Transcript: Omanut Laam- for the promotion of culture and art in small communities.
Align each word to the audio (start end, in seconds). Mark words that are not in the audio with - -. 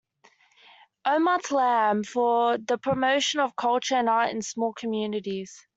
Omanut 1.05 1.51
Laam- 1.51 2.03
for 2.03 2.57
the 2.57 2.79
promotion 2.79 3.39
of 3.39 3.55
culture 3.55 3.93
and 3.93 4.09
art 4.09 4.31
in 4.31 4.41
small 4.41 4.73
communities. 4.73 5.67